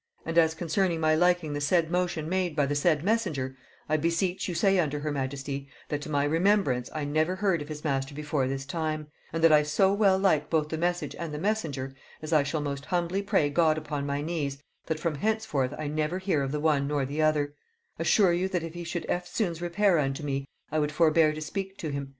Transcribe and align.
And 0.25 0.35
as 0.39 0.55
concerning 0.55 0.99
my 0.99 1.13
liking 1.13 1.53
the 1.53 1.61
said 1.61 1.91
motion 1.91 2.27
made 2.27 2.55
by 2.55 2.65
the 2.65 2.73
said 2.73 3.03
messenger, 3.03 3.55
I 3.87 3.97
beseech 3.97 4.49
you 4.49 4.55
say 4.55 4.79
unto 4.79 4.97
her 4.97 5.11
majesty, 5.11 5.69
that 5.89 6.01
to 6.01 6.09
my 6.09 6.23
remembrance 6.23 6.89
I 6.95 7.05
never 7.05 7.35
heard 7.35 7.61
of 7.61 7.67
his 7.69 7.83
master 7.83 8.15
before 8.15 8.47
this 8.47 8.65
time; 8.65 9.09
and 9.31 9.43
that 9.43 9.51
I 9.53 9.61
so 9.61 9.93
well 9.93 10.17
like 10.17 10.49
both 10.49 10.69
the 10.69 10.77
message 10.79 11.13
and 11.19 11.31
the 11.31 11.37
messenger, 11.37 11.93
as 12.19 12.33
I 12.33 12.41
shall 12.41 12.61
most 12.61 12.85
humbly 12.85 13.21
pray 13.21 13.51
God 13.51 13.77
upon 13.77 14.07
my 14.07 14.23
knees, 14.23 14.57
that 14.87 14.99
from 14.99 15.13
henceforth 15.13 15.75
I 15.77 15.85
never 15.87 16.17
hear 16.17 16.41
of 16.41 16.51
the 16.51 16.59
one 16.59 16.87
nor 16.87 17.05
the 17.05 17.21
other: 17.21 17.53
assure 17.99 18.33
you 18.33 18.47
that 18.49 18.63
if 18.63 18.73
he 18.73 18.83
should 18.83 19.05
eftsoons 19.07 19.61
repair 19.61 19.99
unto 19.99 20.23
me, 20.23 20.47
I 20.71 20.79
would 20.79 20.91
forbear 20.91 21.31
to 21.31 21.41
speak 21.41 21.77
to 21.77 21.89
him. 21.89 22.09